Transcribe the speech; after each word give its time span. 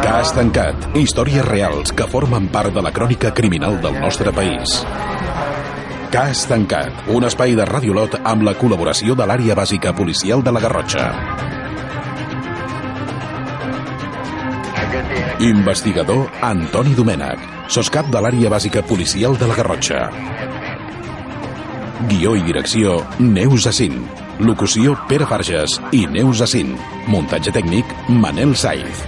Cas 0.00 0.32
tancat. 0.34 0.88
Històries 0.98 1.44
reals 1.46 1.92
que 1.94 2.06
formen 2.10 2.48
part 2.50 2.74
de 2.74 2.82
la 2.82 2.90
crònica 2.90 3.30
criminal 3.36 3.78
del 3.82 3.94
nostre 4.02 4.32
país. 4.34 4.80
Cas 6.10 6.42
tancat. 6.50 7.04
Un 7.14 7.26
espai 7.28 7.54
de 7.54 7.66
Radiolot 7.68 8.16
amb 8.26 8.42
la 8.42 8.56
col·laboració 8.58 9.14
de 9.14 9.28
l'àrea 9.30 9.54
bàsica 9.54 9.92
policial 9.94 10.42
de 10.42 10.54
la 10.56 10.62
Garrotxa. 10.64 11.04
Investigador 15.46 16.26
Antoni 16.44 16.96
Domènech, 16.98 17.44
soscap 17.70 18.10
de 18.10 18.20
l'àrea 18.20 18.50
bàsica 18.50 18.82
policial 18.82 19.38
de 19.38 19.46
la 19.46 19.54
Garrotxa. 19.60 20.02
Guió 22.10 22.34
i 22.34 22.42
direcció 22.42 22.98
Neus 23.20 23.70
Assin. 23.70 24.02
Locució 24.40 24.94
Pere 25.04 25.26
Farges 25.28 25.74
i 25.92 26.06
Neus 26.08 26.40
Assin. 26.40 26.70
Muntatge 27.12 27.52
tècnic 27.52 27.90
Manel 28.08 28.54
Saiz. 28.56 29.02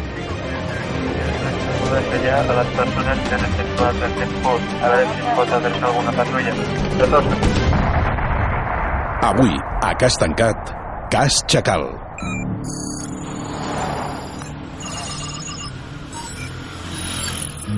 ya 2.23 2.41
a 2.41 2.53
las 2.53 2.67
personas 2.67 3.19
que 3.29 3.35
han 3.35 3.45
efectuado 3.45 4.05
el 4.05 4.13
tiempo 4.13 4.59
a 4.83 4.89
ver 4.91 5.07
si 5.09 5.23
pot 5.37 5.51
haver-se 5.51 5.85
alguna 5.85 6.13
patrulla. 6.13 6.53
Avui, 9.23 9.57
a 9.81 9.95
Cas 9.95 10.19
Tancat, 10.19 10.75
Cas 11.11 11.45
Chacal. 11.47 11.89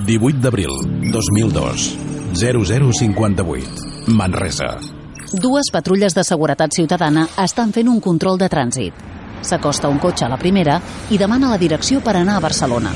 ...18 0.05 0.41
d'abril, 0.41 0.69
2002, 1.09 1.97
0058, 2.35 4.11
Manresa. 4.13 4.94
Dues 5.35 5.67
patrulles 5.67 6.13
de 6.15 6.23
seguretat 6.23 6.71
ciutadana 6.71 7.25
estan 7.43 7.73
fent 7.75 7.89
un 7.91 7.97
control 7.99 8.37
de 8.39 8.47
trànsit. 8.47 8.99
S'acosta 9.43 9.89
un 9.91 9.97
cotxe 9.99 10.23
a 10.23 10.29
la 10.31 10.37
primera 10.39 10.77
i 11.11 11.17
demana 11.19 11.49
la 11.51 11.57
direcció 11.59 11.99
per 11.99 12.13
anar 12.15 12.37
a 12.37 12.43
Barcelona. 12.45 12.93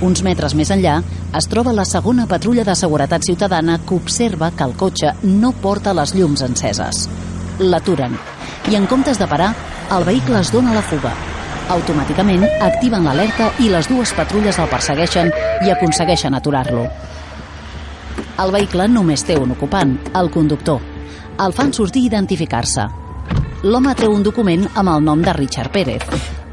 Uns 0.00 0.22
metres 0.24 0.54
més 0.56 0.70
enllà 0.72 0.94
es 1.36 1.48
troba 1.52 1.74
la 1.76 1.84
segona 1.84 2.24
patrulla 2.30 2.64
de 2.64 2.76
seguretat 2.78 3.26
ciutadana 3.28 3.76
que 3.84 3.98
observa 3.98 4.50
que 4.56 4.64
el 4.64 4.72
cotxe 4.80 5.12
no 5.24 5.52
porta 5.52 5.92
les 5.92 6.14
llums 6.16 6.46
enceses. 6.46 7.02
L'aturen 7.60 8.16
i 8.72 8.80
en 8.80 8.88
comptes 8.88 9.20
de 9.20 9.28
parar, 9.28 9.52
el 9.92 10.08
vehicle 10.08 10.40
es 10.40 10.54
dona 10.56 10.72
la 10.72 10.86
fuga. 10.88 11.12
Automàticament 11.76 12.48
activen 12.64 13.04
l'alerta 13.04 13.50
i 13.60 13.68
les 13.68 13.92
dues 13.92 14.16
patrulles 14.16 14.56
el 14.56 14.72
persegueixen 14.72 15.28
i 15.68 15.76
aconsegueixen 15.76 16.40
aturar-lo. 16.40 16.88
El 18.40 18.56
vehicle 18.56 18.88
només 18.88 19.28
té 19.28 19.36
un 19.36 19.52
ocupant, 19.52 19.98
el 20.16 20.32
conductor. 20.32 20.93
El 21.34 21.50
fan 21.50 21.72
sortir 21.74 22.04
i 22.04 22.06
identificar-se. 22.06 22.84
L'home 23.66 23.92
treu 23.98 24.12
un 24.14 24.22
document 24.22 24.68
amb 24.78 24.92
el 24.92 25.00
nom 25.02 25.22
de 25.24 25.32
Richard 25.34 25.72
Pérez. 25.74 26.04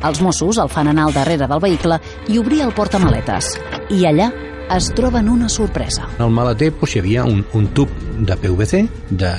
Els 0.01 0.21
Mossos 0.25 0.57
el 0.57 0.71
fan 0.73 0.87
anar 0.89 1.03
al 1.05 1.13
darrere 1.13 1.45
del 1.45 1.59
vehicle 1.61 1.99
i 2.33 2.39
obrir 2.41 2.63
el 2.65 2.71
portamaletes. 2.73 3.51
I 3.93 4.07
allà 4.09 4.31
es 4.73 4.87
troben 4.97 5.27
una 5.29 5.49
sorpresa. 5.53 6.07
Al 6.17 6.31
maleter 6.33 6.71
doncs, 6.73 6.95
hi 6.95 7.01
havia 7.03 7.25
un, 7.29 7.43
un 7.53 7.67
tub 7.77 7.91
de 8.25 8.37
PVC 8.41 8.79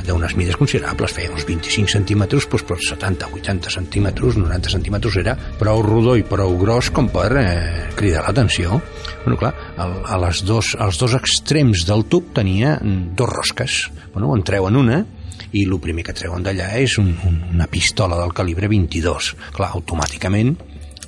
d'unes 0.06 0.36
mides 0.38 0.58
considerables, 0.60 1.14
feia 1.16 1.32
uns 1.32 1.46
25 1.48 1.90
centímetres, 1.90 2.46
doncs, 2.46 2.66
per 2.68 2.76
70, 2.78 3.30
80 3.40 3.72
centímetres, 3.74 4.38
90 4.38 4.74
centímetres, 4.76 5.16
era 5.24 5.34
prou 5.58 5.82
rodó 5.82 6.14
i 6.20 6.22
prou 6.28 6.54
gros 6.60 6.92
com 6.94 7.08
per 7.10 7.32
eh, 7.40 7.88
cridar 7.98 8.28
l'atenció. 8.28 8.78
Bueno, 9.24 9.40
clar, 9.40 9.56
el, 9.74 9.98
a 10.06 10.20
les 10.28 10.44
dos, 10.46 10.76
als 10.78 11.02
dos 11.02 11.18
extrems 11.18 11.82
del 11.88 12.06
tub 12.06 12.30
tenia 12.36 12.76
dos 12.84 13.32
rosques. 13.32 13.88
Bueno, 14.12 14.36
en 14.36 14.46
treuen 14.46 14.78
una, 14.78 15.00
i 15.52 15.64
el 15.66 15.78
primer 15.82 16.06
que 16.06 16.16
treuen 16.16 16.44
d'allà 16.46 16.72
és 16.80 16.98
un, 17.02 17.12
un, 17.26 17.40
una 17.54 17.66
pistola 17.66 18.20
del 18.20 18.32
calibre 18.36 18.70
22. 18.70 19.34
Clar, 19.56 19.72
automàticament 19.74 20.56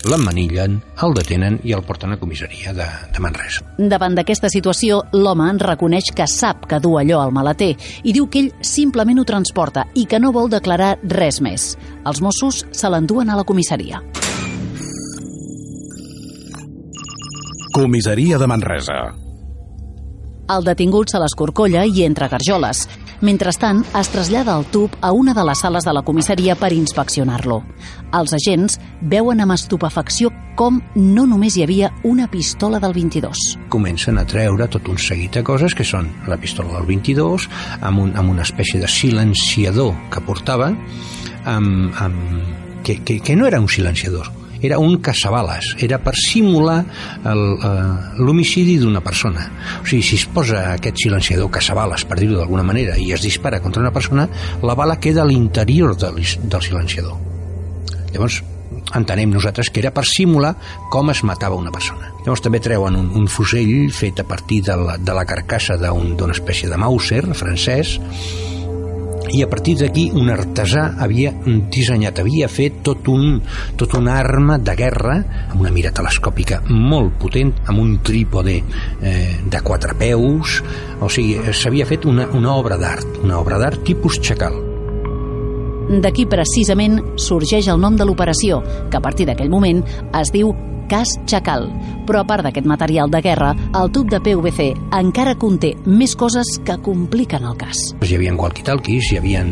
l'emmanillen, 0.05 0.79
el 1.03 1.15
detenen 1.17 1.59
i 1.65 1.73
el 1.73 1.83
porten 1.87 2.13
a 2.13 2.19
comissaria 2.21 2.75
de, 2.77 2.87
de 3.15 3.23
Manresa. 3.25 3.65
Davant 3.79 4.17
d'aquesta 4.17 4.51
situació, 4.53 5.01
l'home 5.17 5.49
en 5.51 5.61
reconeix 5.63 6.11
que 6.17 6.27
sap 6.31 6.69
que 6.71 6.81
du 6.83 6.97
allò 7.01 7.23
al 7.23 7.33
maleter 7.33 7.73
i 8.05 8.13
diu 8.13 8.29
que 8.29 8.45
ell 8.45 8.53
simplement 8.61 9.21
ho 9.21 9.27
transporta 9.29 9.87
i 9.95 10.07
que 10.11 10.21
no 10.21 10.35
vol 10.35 10.51
declarar 10.53 10.97
res 11.17 11.41
més. 11.45 11.73
Els 12.05 12.21
Mossos 12.25 12.65
se 12.71 12.93
l'enduen 12.93 13.31
a 13.31 13.39
la 13.41 13.49
comissaria. 13.49 14.03
Comissaria 17.75 18.39
de 18.39 18.47
Manresa. 18.47 18.99
El 20.55 20.67
detingut 20.67 21.11
se 21.11 21.19
l'escorcolla 21.19 21.87
i 21.89 22.05
entra 22.05 22.29
a 22.29 22.35
garjoles. 22.37 22.85
Mentrestant, 23.21 23.85
es 23.99 24.09
trasllada 24.11 24.57
el 24.59 24.67
tub 24.67 24.95
a 25.01 25.13
una 25.13 25.35
de 25.35 25.45
les 25.47 25.61
sales 25.61 25.85
de 25.85 25.93
la 25.95 26.03
comissaria 26.03 26.57
per 26.59 26.73
inspeccionar-lo. 26.75 27.61
Els 28.15 28.35
agents 28.37 28.79
veuen 29.01 29.43
amb 29.45 29.55
estupefacció 29.55 30.33
com 30.59 30.81
no 30.95 31.27
només 31.27 31.57
hi 31.57 31.65
havia 31.65 31.91
una 32.05 32.29
pistola 32.31 32.79
del 32.83 32.95
22. 32.95 33.43
Comencen 33.71 34.19
a 34.19 34.27
treure 34.27 34.69
tot 34.71 34.89
un 34.89 34.99
seguit 34.99 35.35
de 35.39 35.43
coses 35.47 35.75
que 35.75 35.87
són 35.87 36.11
la 36.31 36.39
pistola 36.39 36.77
del 36.79 36.87
22, 36.91 37.49
amb, 37.81 38.05
un, 38.07 38.15
amb 38.17 38.35
una 38.35 38.47
espècie 38.47 38.81
de 38.83 38.91
silenciador 38.91 39.95
que 40.11 40.23
portava, 40.23 40.71
amb, 41.45 41.93
amb, 42.01 42.81
que, 42.85 43.01
que, 43.03 43.21
que 43.21 43.37
no 43.37 43.47
era 43.47 43.61
un 43.61 43.69
silenciador, 43.69 44.31
era 44.65 44.79
un 44.81 44.97
caçabales, 45.05 45.75
era 45.85 45.99
per 46.03 46.15
simular 46.19 46.81
eh, 46.85 47.35
l'homicidi 48.21 48.79
d'una 48.83 49.03
persona. 49.05 49.47
O 49.83 49.87
sigui, 49.87 50.03
si 50.03 50.19
es 50.21 50.27
posa 50.31 50.65
aquest 50.75 51.05
silenciador 51.05 51.53
caçabales, 51.53 52.07
per 52.09 52.19
dir-ho 52.21 52.39
d'alguna 52.41 52.65
manera, 52.67 52.97
i 53.01 53.13
es 53.13 53.25
dispara 53.25 53.61
contra 53.65 53.83
una 53.85 53.93
persona, 53.95 54.29
la 54.63 54.75
bala 54.79 54.99
queda 55.01 55.23
a 55.23 55.29
l'interior 55.29 55.97
del, 55.97 56.21
del 56.23 56.63
silenciador. 56.65 57.21
Llavors, 58.15 58.43
entenem 58.95 59.33
nosaltres 59.33 59.71
que 59.73 59.81
era 59.83 59.93
per 59.95 60.05
simular 60.09 60.55
com 60.93 61.11
es 61.11 61.23
matava 61.27 61.59
una 61.59 61.73
persona. 61.75 62.13
Llavors 62.25 62.45
també 62.45 62.61
treuen 62.63 62.97
un, 62.99 63.11
un 63.19 63.29
fusell 63.31 63.91
fet 63.95 64.21
a 64.23 64.29
partir 64.29 64.63
de 64.69 64.77
la, 64.81 64.99
de 64.99 65.17
la 65.17 65.25
carcassa 65.29 65.79
d'una 65.81 65.95
un, 65.95 66.35
espècie 66.35 66.71
de 66.71 66.79
Mauser 66.81 67.23
francès 67.35 67.99
i 69.33 69.43
a 69.43 69.49
partir 69.49 69.77
d'aquí 69.81 70.09
un 70.15 70.29
artesà 70.33 70.91
havia 71.01 71.33
dissenyat, 71.73 72.21
havia 72.21 72.49
fet 72.53 72.83
tot 72.87 73.09
un, 73.09 73.39
tot 73.79 73.97
una 73.99 74.19
arma 74.21 74.59
de 74.59 74.75
guerra 74.77 75.17
amb 75.51 75.63
una 75.63 75.73
mira 75.75 75.93
telescòpica 75.95 76.61
molt 76.69 77.17
potent, 77.23 77.55
amb 77.67 77.81
un 77.81 77.97
trípode 78.05 78.59
eh, 78.59 79.41
de 79.51 79.63
quatre 79.65 79.97
peus, 79.99 80.61
o 81.01 81.09
sigui, 81.09 81.39
s'havia 81.53 81.89
fet 81.89 82.05
una, 82.11 82.29
una 82.37 82.55
obra 82.59 82.79
d'art, 82.81 83.21
una 83.25 83.41
obra 83.41 83.59
d'art 83.63 83.85
tipus 83.87 84.21
xacal. 84.21 84.61
D'aquí 85.85 86.25
precisament 86.27 87.01
sorgeix 87.21 87.69
el 87.69 87.81
nom 87.81 87.97
de 87.97 88.07
l'operació, 88.09 88.63
que 88.91 88.97
a 88.97 89.05
partir 89.05 89.29
d'aquell 89.29 89.53
moment 89.53 89.83
es 90.17 90.33
diu 90.33 90.55
cas 90.91 91.17
Chacal. 91.31 91.69
Però 92.05 92.21
a 92.21 92.29
part 92.29 92.45
d'aquest 92.47 92.69
material 92.69 93.11
de 93.13 93.21
guerra, 93.25 93.53
el 93.81 93.91
tub 93.95 94.11
de 94.13 94.21
PVC 94.21 94.71
encara 94.99 95.37
conté 95.41 95.75
més 95.87 96.15
coses 96.17 96.59
que 96.65 96.77
compliquen 96.85 97.47
el 97.49 97.57
cas. 97.61 97.91
Hi 98.05 98.19
havia 98.19 98.35
walkie-talkies, 98.37 99.11
hi 99.13 99.21
havia 99.21 99.45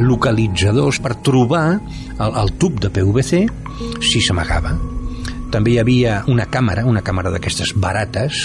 localitzadors 0.00 1.00
per 1.04 1.16
trobar 1.26 1.66
el, 1.76 2.30
el 2.30 2.54
tub 2.58 2.80
de 2.82 2.90
PVC 2.90 3.44
si 4.02 4.22
s'amagava. 4.24 4.74
També 5.54 5.74
hi 5.74 5.80
havia 5.82 6.22
una 6.30 6.48
càmera, 6.50 6.86
una 6.88 7.02
càmera 7.04 7.30
d'aquestes 7.34 7.76
barates, 7.78 8.40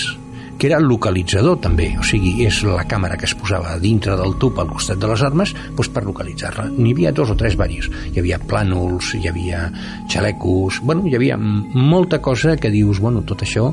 que 0.60 0.68
era 0.68 0.80
localitzador 0.84 1.58
també, 1.64 1.94
o 1.98 2.04
sigui, 2.06 2.36
és 2.46 2.62
la 2.68 2.84
càmera 2.90 3.18
que 3.18 3.26
es 3.30 3.36
posava 3.40 3.78
dintre 3.80 4.18
del 4.20 4.36
tub 4.42 4.60
al 4.60 4.70
costat 4.74 5.00
de 5.00 5.10
les 5.10 5.24
armes 5.24 5.56
doncs 5.72 5.92
per 5.96 6.04
localitzar-la. 6.06 6.68
N'hi 6.76 6.94
havia 6.94 7.14
dos 7.16 7.32
o 7.32 7.38
tres 7.40 7.56
varis. 7.60 7.88
Hi 8.12 8.20
havia 8.20 8.42
plànols, 8.44 9.14
hi 9.16 9.30
havia 9.32 9.70
xalecos, 10.12 10.82
bueno, 10.84 11.08
hi 11.08 11.16
havia 11.16 11.40
molta 11.40 12.20
cosa 12.22 12.58
que 12.60 12.74
dius, 12.74 13.00
bueno, 13.00 13.24
tot 13.24 13.48
això 13.48 13.72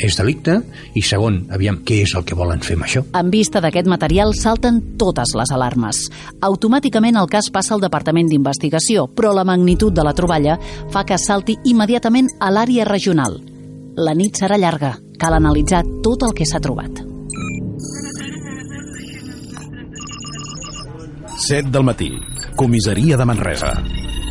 és 0.00 0.16
delicte 0.16 0.54
i 0.96 1.02
segon, 1.04 1.42
aviam, 1.52 1.82
què 1.84 2.00
és 2.06 2.14
el 2.16 2.24
que 2.24 2.38
volen 2.38 2.62
fer 2.64 2.78
amb 2.78 2.86
això? 2.86 3.02
En 3.20 3.28
vista 3.32 3.60
d'aquest 3.60 3.90
material 3.90 4.32
salten 4.38 4.80
totes 5.00 5.34
les 5.36 5.52
alarmes. 5.52 6.06
Automàticament 6.48 7.20
el 7.20 7.28
cas 7.28 7.50
passa 7.52 7.76
al 7.76 7.84
Departament 7.84 8.30
d'Investigació, 8.30 9.10
però 9.12 9.34
la 9.36 9.44
magnitud 9.44 9.92
de 9.92 10.06
la 10.06 10.16
troballa 10.16 10.56
fa 10.94 11.04
que 11.04 11.20
salti 11.20 11.58
immediatament 11.68 12.32
a 12.40 12.50
l'àrea 12.54 12.88
regional. 12.88 13.36
La 14.00 14.16
nit 14.16 14.40
serà 14.40 14.56
llarga, 14.56 14.94
cal 15.20 15.36
analitzar 15.36 15.84
tot 16.04 16.24
el 16.26 16.34
que 16.36 16.48
s'ha 16.48 16.62
trobat. 16.64 17.04
7 21.40 21.70
del 21.70 21.84
matí. 21.84 22.12
Comissaria 22.56 23.16
de 23.16 23.24
Manresa. 23.24 23.72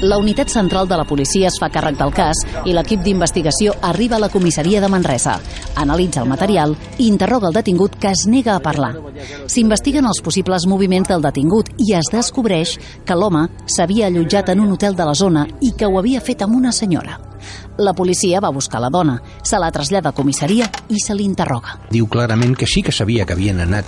La 0.01 0.18
unitat 0.18 0.48
central 0.48 0.88
de 0.88 0.96
la 0.96 1.04
policia 1.04 1.50
es 1.50 1.57
fa 1.60 1.68
càrrec 1.68 1.98
del 2.00 2.13
cas 2.16 2.40
i 2.63 2.72
l'equip 2.72 3.01
d'investigació 3.04 3.74
arriba 3.84 4.16
a 4.16 4.22
la 4.24 4.30
comissaria 4.31 4.80
de 4.80 4.88
Manresa. 4.88 5.34
Analitza 5.75 6.22
el 6.22 6.30
material 6.30 6.75
i 6.98 7.10
interroga 7.10 7.50
el 7.50 7.57
detingut 7.57 7.98
que 8.00 8.13
es 8.16 8.24
nega 8.31 8.56
a 8.56 8.62
parlar. 8.63 8.94
S'investiguen 9.51 10.07
els 10.07 10.22
possibles 10.24 10.69
moviments 10.72 11.12
del 11.12 11.25
detingut 11.25 11.74
i 11.84 11.92
es 12.00 12.07
descobreix 12.13 12.78
que 13.04 13.19
l'home 13.19 13.50
s'havia 13.68 14.07
allotjat 14.07 14.54
en 14.56 14.63
un 14.63 14.72
hotel 14.78 14.96
de 14.96 15.10
la 15.12 15.18
zona 15.19 15.46
i 15.60 15.74
que 15.75 15.92
ho 15.92 16.00
havia 16.00 16.24
fet 16.24 16.48
amb 16.48 16.56
una 16.56 16.72
senyora. 16.72 17.19
La 17.84 17.92
policia 17.92 18.40
va 18.40 18.56
buscar 18.56 18.80
la 18.80 18.90
dona, 18.90 19.19
se 19.44 19.60
la 19.60 19.72
trasllada 19.72 20.13
a 20.13 20.16
comissaria 20.16 20.72
i 20.88 21.04
se 21.04 21.12
l'interroga. 21.12 21.75
Diu 21.92 22.07
clarament 22.07 22.56
que 22.56 22.68
sí 22.68 22.88
que 22.88 22.95
sabia 22.95 23.25
que 23.25 23.36
havien 23.36 23.60
anat 23.68 23.84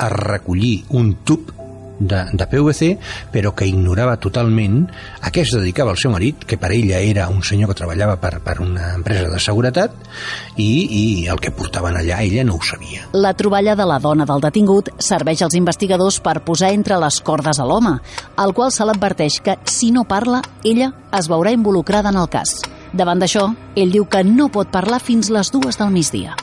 a 0.00 0.08
recollir 0.08 0.86
un 0.88 1.18
tub 1.20 1.59
de, 2.00 2.24
de 2.32 2.46
PVC, 2.48 2.90
però 3.30 3.52
que 3.54 3.68
ignorava 3.68 4.16
totalment 4.18 4.82
a 5.20 5.30
què 5.30 5.44
es 5.44 5.52
dedicava 5.54 5.92
el 5.94 6.00
seu 6.00 6.10
marit, 6.10 6.42
que 6.48 6.58
per 6.58 6.72
ella 6.74 6.98
era 6.98 7.28
un 7.30 7.44
senyor 7.46 7.70
que 7.70 7.78
treballava 7.82 8.16
per, 8.20 8.40
per 8.42 8.58
una 8.64 8.94
empresa 8.96 9.28
de 9.30 9.38
seguretat, 9.38 9.94
i, 10.56 10.66
i 10.66 11.04
el 11.30 11.38
que 11.40 11.52
portaven 11.54 12.00
allà 12.00 12.22
ella 12.24 12.44
no 12.48 12.56
ho 12.56 12.64
sabia. 12.64 13.06
La 13.12 13.34
troballa 13.36 13.76
de 13.76 13.86
la 13.86 14.00
dona 14.02 14.26
del 14.26 14.42
detingut 14.42 14.90
serveix 14.98 15.44
als 15.44 15.56
investigadors 15.60 16.20
per 16.24 16.40
posar 16.46 16.72
entre 16.74 16.98
les 17.00 17.20
cordes 17.22 17.60
a 17.60 17.68
l'home, 17.68 17.98
al 18.36 18.54
qual 18.56 18.72
se 18.72 18.88
l'adverteix 18.88 19.40
que, 19.44 19.58
si 19.68 19.92
no 19.92 20.08
parla, 20.08 20.42
ella 20.64 20.92
es 21.16 21.28
veurà 21.30 21.52
involucrada 21.54 22.10
en 22.10 22.20
el 22.20 22.30
cas. 22.32 22.56
Davant 22.96 23.20
d'això, 23.22 23.44
ell 23.78 23.92
diu 23.94 24.08
que 24.10 24.24
no 24.26 24.48
pot 24.50 24.72
parlar 24.72 24.98
fins 25.04 25.30
les 25.30 25.52
dues 25.54 25.78
del 25.78 25.92
migdia. 25.94 26.34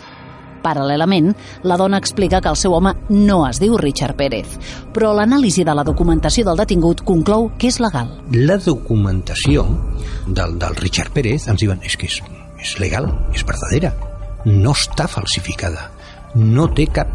Paral·lelament, 0.67 1.31
la 1.63 1.77
dona 1.79 1.99
explica 2.01 2.41
que 2.43 2.51
el 2.51 2.59
seu 2.59 2.75
home 2.75 2.91
no 3.13 3.39
es 3.47 3.61
diu 3.63 3.77
Richard 3.79 4.17
Pérez, 4.19 4.57
però 4.93 5.13
l'anàlisi 5.15 5.63
de 5.67 5.75
la 5.77 5.85
documentació 5.87 6.43
del 6.47 6.59
detingut 6.59 7.05
conclou 7.07 7.51
que 7.57 7.71
és 7.71 7.79
legal. 7.83 8.11
La 8.35 8.57
documentació 8.59 9.63
del, 10.27 10.57
del 10.59 10.75
Richard 10.81 11.15
Pérez 11.15 11.47
ens 11.47 11.63
diuen 11.63 11.79
és 11.87 11.95
que 11.95 12.09
és, 12.11 12.19
és 12.59 12.75
legal, 12.83 13.07
és 13.31 13.47
verdadera, 13.47 13.93
no 14.47 14.75
està 14.75 15.07
falsificada, 15.11 15.89
no 16.35 16.67
té 16.75 16.89
cap... 16.91 17.11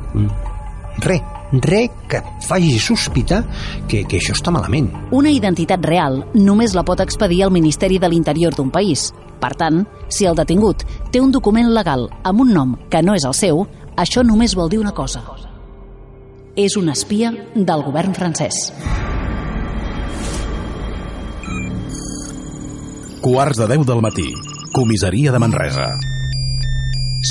res, 1.04 1.22
res 1.52 1.90
que 2.08 2.22
faci 2.46 2.78
sospitar 2.80 3.42
que, 3.88 4.04
que 4.08 4.18
això 4.18 4.34
està 4.36 4.52
malament. 4.54 4.88
Una 5.12 5.32
identitat 5.32 5.84
real 5.84 6.22
només 6.34 6.74
la 6.74 6.84
pot 6.86 7.00
expedir 7.04 7.42
el 7.44 7.52
Ministeri 7.54 7.98
de 7.98 8.08
l'Interior 8.08 8.56
d'un 8.56 8.70
país. 8.72 9.10
Per 9.42 9.52
tant, 9.58 9.82
si 10.08 10.26
el 10.28 10.38
detingut 10.38 10.84
té 11.12 11.20
un 11.20 11.32
document 11.34 11.72
legal 11.74 12.06
amb 12.22 12.44
un 12.44 12.52
nom 12.54 12.76
que 12.88 13.02
no 13.02 13.16
és 13.18 13.26
el 13.26 13.34
seu, 13.34 13.66
això 13.96 14.22
només 14.24 14.54
vol 14.54 14.70
dir 14.70 14.80
una 14.80 14.94
cosa. 14.94 15.24
És 16.56 16.76
un 16.76 16.88
espia 16.92 17.32
del 17.54 17.82
govern 17.84 18.14
francès. 18.14 18.70
Quarts 23.22 23.60
de 23.60 23.68
10 23.70 23.86
del 23.86 24.02
matí. 24.02 24.28
Comissaria 24.74 25.30
de 25.32 25.38
Manresa. 25.38 25.92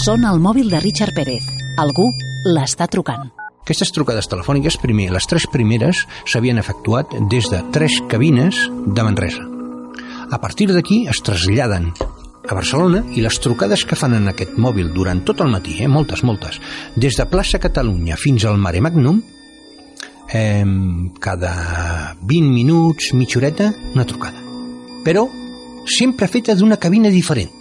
Sona 0.04 0.32
el 0.32 0.40
mòbil 0.40 0.70
de 0.72 0.80
Richard 0.80 1.12
Pérez. 1.18 1.44
Algú 1.82 2.08
l'està 2.48 2.88
trucant. 2.88 3.41
Aquestes 3.62 3.92
trucades 3.94 4.26
telefòniques, 4.26 4.80
primer, 4.82 5.12
les 5.14 5.28
tres 5.30 5.46
primeres 5.54 6.06
s'havien 6.26 6.58
efectuat 6.58 7.14
des 7.30 7.50
de 7.52 7.62
tres 7.72 8.00
cabines 8.10 8.58
de 8.88 9.04
Manresa. 9.06 9.46
A 10.32 10.40
partir 10.42 10.72
d'aquí 10.72 11.04
es 11.12 11.22
traslladen 11.22 11.92
a 12.50 12.56
Barcelona 12.58 13.04
i 13.14 13.22
les 13.22 13.38
trucades 13.44 13.84
que 13.86 13.98
fan 14.00 14.16
en 14.18 14.32
aquest 14.32 14.58
mòbil 14.58 14.90
durant 14.96 15.22
tot 15.28 15.44
el 15.46 15.52
matí, 15.54 15.78
eh, 15.84 15.88
moltes, 15.88 16.24
moltes, 16.24 16.58
des 16.96 17.18
de 17.20 17.26
plaça 17.30 17.60
Catalunya 17.60 18.18
fins 18.18 18.46
al 18.46 18.58
Mare 18.58 18.82
Magnum, 18.82 19.22
eh, 20.34 20.66
cada 21.20 22.16
20 22.22 22.50
minuts, 22.50 23.14
mitja 23.14 23.40
horeta, 23.40 23.74
una 23.94 24.06
trucada. 24.06 24.42
Però 25.06 25.28
sempre 25.86 26.28
feta 26.28 26.56
d'una 26.56 26.78
cabina 26.78 27.10
diferent. 27.10 27.52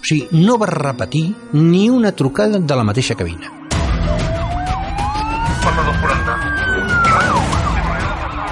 O 0.00 0.04
sigui, 0.04 0.28
no 0.32 0.56
va 0.56 0.66
repetir 0.66 1.34
ni 1.52 1.90
una 1.90 2.12
trucada 2.12 2.58
de 2.58 2.76
la 2.76 2.84
mateixa 2.84 3.14
cabina. 3.14 3.55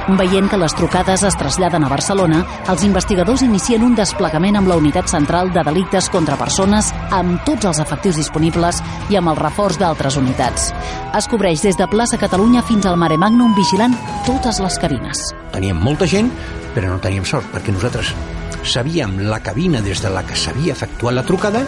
Veient 0.04 0.50
que 0.52 0.58
les 0.60 0.74
trucades 0.76 1.22
es 1.24 1.36
traslladen 1.40 1.86
a 1.86 1.88
Barcelona, 1.88 2.42
els 2.68 2.82
investigadors 2.84 3.40
inicien 3.46 3.80
un 3.86 3.94
desplegament 3.96 4.58
amb 4.60 4.68
la 4.68 4.76
Unitat 4.76 5.08
Central 5.08 5.48
de 5.54 5.62
Delictes 5.64 6.10
contra 6.12 6.36
Persones 6.36 6.90
amb 7.08 7.40
tots 7.48 7.64
els 7.70 7.80
efectius 7.80 8.18
disponibles 8.20 8.82
i 9.08 9.16
amb 9.16 9.32
el 9.32 9.40
reforç 9.40 9.78
d'altres 9.80 10.18
unitats. 10.20 10.68
Es 11.16 11.28
cobreix 11.32 11.64
des 11.64 11.80
de 11.80 11.88
plaça 11.88 12.20
Catalunya 12.20 12.60
fins 12.68 12.84
al 12.84 13.00
Mare 13.00 13.16
Magnum 13.16 13.56
vigilant 13.56 13.96
totes 14.28 14.60
les 14.60 14.76
cabines. 14.82 15.24
Teníem 15.56 15.80
molta 15.80 16.04
gent, 16.04 16.28
però 16.76 16.92
no 16.92 17.00
teníem 17.00 17.24
sort, 17.24 17.48
perquè 17.54 17.72
nosaltres 17.72 18.12
sabíem 18.60 19.22
la 19.24 19.40
cabina 19.40 19.80
des 19.80 20.04
de 20.04 20.12
la 20.12 20.26
que 20.28 20.36
s'havia 20.36 20.76
efectuat 20.76 21.16
la 21.16 21.24
trucada 21.24 21.64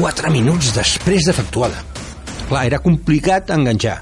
4 0.00 0.32
minuts 0.32 0.72
després 0.72 1.28
d'efectuada. 1.28 1.84
Clar, 2.48 2.64
era 2.72 2.80
complicat 2.80 3.52
enganxar. 3.52 4.00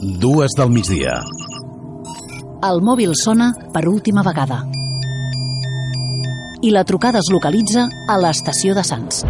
Dues 0.00 0.54
del 0.56 0.70
migdia. 0.72 1.18
El 2.64 2.78
mòbil 2.80 3.10
sona 3.20 3.50
per 3.74 3.82
última 3.84 4.22
vegada. 4.24 4.62
I 6.64 6.70
la 6.72 6.86
trucada 6.88 7.20
es 7.20 7.28
localitza 7.28 7.82
a 8.08 8.16
l'estació 8.16 8.72
de 8.78 8.80
Sants. 8.80 9.26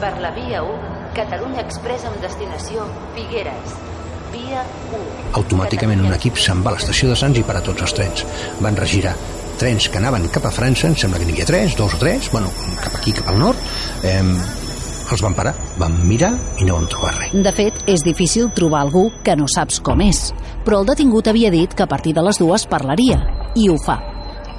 Per 0.00 0.12
la 0.24 0.30
via 0.32 0.62
1, 0.64 0.78
Catalunya 1.18 1.60
Express 1.66 2.08
amb 2.08 2.16
destinació 2.24 2.86
Figueres. 3.12 3.74
Via 4.32 4.64
1. 4.88 5.02
Automàticament 5.42 6.00
un 6.00 6.16
equip 6.16 6.40
se'n 6.40 6.64
va 6.64 6.72
a 6.72 6.78
l'estació 6.78 7.10
de 7.12 7.18
Sants 7.20 7.42
i 7.42 7.44
para 7.44 7.60
tots 7.66 7.84
els 7.84 7.92
trens. 7.98 8.24
Van 8.64 8.80
regirar 8.80 9.12
trens 9.60 9.90
que 9.92 10.00
anaven 10.00 10.30
cap 10.32 10.48
a 10.48 10.54
França, 10.54 10.88
em 10.88 10.96
sembla 10.96 11.20
que 11.20 11.28
n'hi 11.28 11.36
havia 11.36 11.50
tres, 11.52 11.76
dos 11.76 11.92
o 11.92 12.00
tres, 12.00 12.32
bueno, 12.32 12.48
cap 12.80 12.96
aquí, 13.02 13.12
cap 13.20 13.28
al 13.34 13.42
nord, 13.42 13.68
eh, 14.00 14.24
els 15.16 15.24
van 15.24 15.36
parar, 15.36 15.54
van 15.80 15.94
mirar 16.08 16.32
i 16.60 16.66
no 16.68 16.78
van 16.78 16.88
trobar 16.90 17.14
res. 17.16 17.32
De 17.44 17.52
fet, 17.54 17.82
és 17.86 18.04
difícil 18.04 18.50
trobar 18.56 18.82
algú 18.84 19.08
que 19.24 19.36
no 19.38 19.48
saps 19.48 19.80
com 19.84 20.02
és, 20.04 20.28
però 20.66 20.82
el 20.82 20.90
detingut 20.90 21.30
havia 21.30 21.52
dit 21.54 21.74
que 21.74 21.86
a 21.86 21.90
partir 21.90 22.14
de 22.16 22.24
les 22.26 22.40
dues 22.40 22.66
parlaria, 22.68 23.20
i 23.56 23.68
ho 23.68 23.78
fa. 23.84 23.98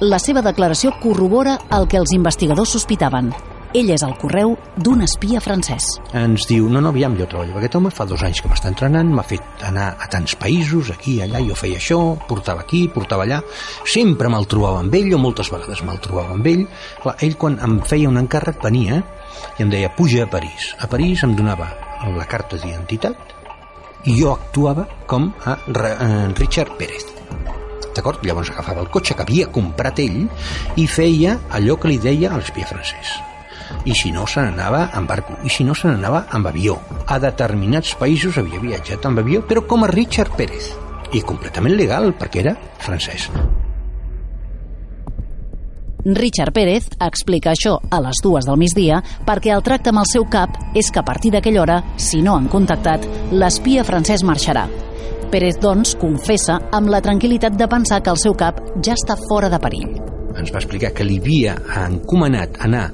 La 0.00 0.18
seva 0.18 0.40
declaració 0.40 0.94
corrobora 1.02 1.58
el 1.76 1.86
que 1.86 2.00
els 2.00 2.14
investigadors 2.16 2.72
sospitaven. 2.78 3.34
Ell 3.70 3.92
és 3.94 4.02
el 4.02 4.16
correu 4.18 4.56
d'un 4.82 5.04
espia 5.04 5.38
francès. 5.38 5.84
Ens 6.18 6.42
diu, 6.50 6.64
no, 6.66 6.80
no, 6.82 6.90
aviam, 6.90 7.14
jo 7.14 7.28
treballo 7.30 7.54
aquest 7.54 7.76
home, 7.78 7.92
fa 7.94 8.02
dos 8.08 8.24
anys 8.26 8.40
que 8.42 8.50
m'està 8.50 8.66
entrenant, 8.72 9.12
m'ha 9.14 9.22
fet 9.22 9.62
anar 9.68 9.92
a 9.94 10.08
tants 10.10 10.34
països, 10.40 10.90
aquí, 10.90 11.20
allà, 11.22 11.38
jo 11.46 11.54
feia 11.54 11.78
això, 11.78 12.00
portava 12.26 12.64
aquí, 12.66 12.80
portava 12.90 13.28
allà, 13.28 13.38
sempre 13.86 14.32
me'l 14.32 14.48
trobava 14.50 14.80
amb 14.82 14.98
ell, 14.98 15.12
o 15.14 15.22
moltes 15.22 15.52
vegades 15.54 15.84
me'l 15.86 16.02
trobava 16.02 16.34
amb 16.34 16.50
ell. 16.50 16.66
Clar, 17.04 17.14
ell 17.22 17.38
quan 17.38 17.60
em 17.62 17.78
feia 17.86 18.10
un 18.10 18.18
encàrrec 18.24 18.58
venia 18.66 19.04
i 19.54 19.62
em 19.62 19.70
deia, 19.70 19.94
puja 19.94 20.26
a 20.26 20.32
París. 20.34 20.72
A 20.82 20.90
París 20.90 21.22
em 21.22 21.38
donava 21.38 21.70
la 22.10 22.26
carta 22.26 22.58
d'identitat 22.58 23.38
i 24.10 24.18
jo 24.18 24.34
actuava 24.34 24.88
com 25.06 25.30
a 25.46 25.58
eh, 25.70 26.12
Richard 26.42 26.74
Pérez. 26.74 27.06
D'acord? 27.94 28.26
Llavors 28.26 28.50
agafava 28.50 28.82
el 28.82 28.90
cotxe 28.90 29.14
que 29.14 29.22
havia 29.22 29.50
comprat 29.54 30.02
ell 30.02 30.24
i 30.74 30.90
feia 30.90 31.38
allò 31.54 31.78
que 31.78 31.94
li 31.94 32.02
deia 32.02 32.34
a 32.34 32.38
l'espia 32.40 32.66
francès. 32.66 33.20
I 33.84 33.94
si 33.94 34.12
no, 34.12 34.26
se 34.26 34.42
n'anava 34.44 34.90
amb 34.92 35.08
barco. 35.08 35.38
I 35.44 35.50
si 35.52 35.64
no, 35.64 35.74
se 35.74 35.88
n'anava 35.88 36.26
amb 36.30 36.50
avió. 36.50 36.76
A 37.06 37.18
determinats 37.22 37.94
països 38.00 38.38
havia 38.38 38.60
viatjat 38.60 39.06
amb 39.06 39.22
avió, 39.22 39.42
però 39.46 39.64
com 39.66 39.84
a 39.84 39.90
Richard 39.90 40.36
Pérez. 40.36 40.72
I 41.12 41.24
completament 41.26 41.74
legal, 41.76 42.12
perquè 42.18 42.44
era 42.44 42.54
francès. 42.78 43.30
Richard 46.04 46.54
Pérez 46.56 46.86
explica 46.96 47.50
això 47.52 47.74
a 47.92 47.98
les 48.00 48.22
dues 48.24 48.46
del 48.48 48.56
migdia 48.56 49.02
perquè 49.26 49.52
el 49.52 49.64
tracte 49.64 49.92
amb 49.92 50.00
el 50.00 50.08
seu 50.08 50.24
cap 50.32 50.56
és 50.72 50.88
que 50.88 51.02
a 51.02 51.04
partir 51.04 51.34
d'aquella 51.34 51.60
hora, 51.60 51.80
si 52.00 52.22
no 52.24 52.38
han 52.38 52.48
contactat, 52.48 53.04
l'espia 53.32 53.84
francès 53.84 54.24
marxarà. 54.24 54.64
Pérez, 55.30 55.60
doncs, 55.62 55.94
confessa 56.00 56.58
amb 56.74 56.90
la 56.90 57.02
tranquil·litat 57.04 57.54
de 57.54 57.68
pensar 57.70 58.00
que 58.02 58.10
el 58.10 58.18
seu 58.18 58.34
cap 58.34 58.64
ja 58.82 58.96
està 58.96 59.18
fora 59.28 59.52
de 59.52 59.60
perill. 59.62 60.09
Ens 60.40 60.52
va 60.52 60.62
explicar 60.62 60.92
que 60.96 61.06
li 61.06 61.18
havia 61.20 61.56
encomanat 61.84 62.60
anar 62.66 62.86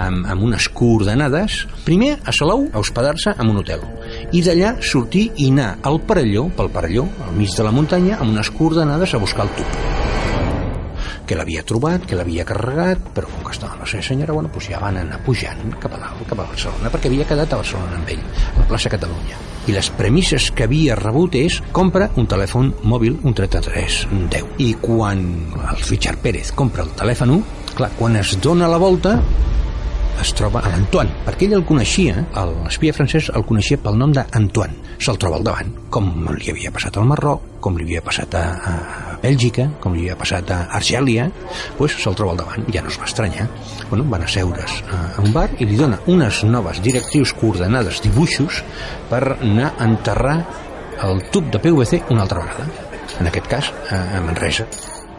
amb, 0.00 0.24
amb 0.24 0.46
unes 0.48 0.68
coordenades, 0.76 1.64
primer 1.84 2.14
a 2.24 2.34
Salou, 2.36 2.66
a 2.72 2.82
hospedar-se 2.82 3.34
en 3.36 3.52
un 3.52 3.62
hotel, 3.62 3.84
i 4.32 4.44
d'allà 4.46 4.76
sortir 4.80 5.28
i 5.36 5.50
anar 5.52 5.74
al 5.86 6.00
Parelló, 6.06 6.48
pel 6.56 6.72
Parelló, 6.72 7.08
al 7.26 7.34
mig 7.36 7.56
de 7.56 7.66
la 7.66 7.74
muntanya, 7.74 8.20
amb 8.20 8.36
unes 8.36 8.52
coordenades 8.56 9.14
a 9.14 9.22
buscar 9.22 9.48
el 9.48 9.56
tub 9.60 10.00
que 11.30 11.36
l'havia 11.38 11.62
trobat, 11.62 12.02
que 12.10 12.16
l'havia 12.18 12.42
carregat, 12.42 13.04
però 13.14 13.28
com 13.30 13.44
que 13.46 13.52
estava 13.54 13.76
la 13.78 13.86
seva 13.86 14.02
senyora, 14.02 14.34
bueno, 14.34 14.50
doncs 14.50 14.66
ja 14.72 14.80
van 14.82 14.96
anar 14.98 15.20
pujant 15.22 15.76
cap 15.78 15.94
a 15.94 16.00
dalt, 16.02 16.24
cap 16.26 16.40
a 16.42 16.46
Barcelona, 16.48 16.90
perquè 16.90 17.06
havia 17.06 17.26
quedat 17.28 17.54
a 17.54 17.60
Barcelona 17.60 18.00
amb 18.00 18.10
ell, 18.10 18.24
a 18.24 18.56
la 18.58 18.66
plaça 18.72 18.90
Catalunya. 18.90 19.38
I 19.70 19.76
les 19.76 19.90
premisses 19.94 20.48
que 20.56 20.66
havia 20.66 20.96
rebut 20.98 21.36
és 21.38 21.60
compra 21.76 22.08
un 22.18 22.26
telèfon 22.26 22.72
mòbil, 22.82 23.20
un 23.22 23.36
3310. 23.38 24.50
I 24.58 24.72
quan 24.82 25.22
el 25.60 25.84
Richard 25.84 26.18
Pérez 26.24 26.50
compra 26.58 26.82
el 26.82 26.90
telèfon, 26.98 27.36
clar, 27.78 27.92
quan 28.00 28.18
es 28.18 28.34
dona 28.42 28.66
la 28.66 28.82
volta, 28.82 29.20
es 30.20 30.32
troba 30.36 30.62
a 30.64 30.70
l'Antoine, 30.72 31.22
perquè 31.26 31.46
ell 31.46 31.56
el 31.58 31.64
coneixia, 31.68 32.24
l'espia 32.64 32.94
francès 32.96 33.30
el 33.36 33.44
coneixia 33.48 33.78
pel 33.80 33.98
nom 34.00 34.12
d'Antoine. 34.16 34.88
Se'l 35.00 35.16
troba 35.20 35.38
al 35.38 35.46
davant, 35.46 35.70
com 35.92 36.10
li 36.36 36.50
havia 36.52 36.72
passat 36.74 36.98
al 37.00 37.08
Marroc, 37.08 37.46
com 37.64 37.78
li 37.78 37.86
havia 37.86 38.02
passat 38.04 38.34
a, 38.36 38.42
a 38.70 39.16
Bèlgica, 39.22 39.66
com 39.80 39.96
li 39.96 40.04
havia 40.04 40.18
passat 40.20 40.52
a 40.52 40.60
Argèlia, 40.76 41.28
doncs 41.78 41.96
se'l 42.02 42.16
troba 42.18 42.34
al 42.34 42.42
davant, 42.42 42.68
ja 42.74 42.84
no 42.84 42.92
es 42.92 43.00
va 43.00 43.08
estranyar. 43.08 43.48
Bueno, 43.88 44.04
van 44.12 44.26
asseure's 44.26 44.80
a, 44.88 45.00
a 45.16 45.24
un 45.24 45.32
bar 45.36 45.48
i 45.58 45.68
li 45.68 45.80
dona 45.80 46.00
unes 46.12 46.42
noves 46.48 46.82
directrius 46.84 47.34
coordenades, 47.40 48.02
dibuixos, 48.04 48.62
per 49.10 49.24
anar 49.38 49.74
a 49.76 49.88
enterrar 49.88 50.38
el 51.08 51.24
tub 51.32 51.48
de 51.52 51.60
PVC 51.62 52.04
una 52.10 52.26
altra 52.28 52.44
vegada. 52.44 52.88
En 53.20 53.28
aquest 53.28 53.48
cas, 53.48 53.72
a, 53.88 54.18
a 54.18 54.24
Manresa. 54.24 54.68